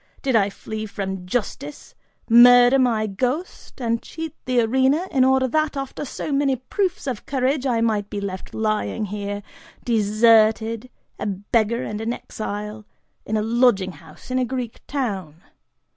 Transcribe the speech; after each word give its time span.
Did 0.23 0.35
I 0.35 0.49
flee 0.49 0.87
from 0.87 1.27
justice, 1.27 1.93
murder 2.27 2.79
my 2.79 3.05
ghost, 3.05 3.79
and 3.79 4.01
cheat 4.01 4.33
the 4.45 4.59
arena, 4.61 5.07
in 5.11 5.23
order 5.23 5.47
that, 5.49 5.77
after 5.77 6.05
so 6.05 6.31
many 6.31 6.55
proofs 6.55 7.05
of 7.05 7.27
courage, 7.27 7.67
I 7.67 7.81
might 7.81 8.09
be 8.09 8.19
left 8.19 8.55
lying 8.55 9.05
here 9.05 9.43
deserted, 9.85 10.89
a 11.19 11.27
beggar 11.27 11.83
and 11.83 12.01
an 12.01 12.13
exile, 12.13 12.87
in 13.27 13.37
a 13.37 13.43
lodging 13.43 13.91
house 13.91 14.31
in 14.31 14.39
a 14.39 14.43
Greek 14.43 14.79
town? 14.87 15.35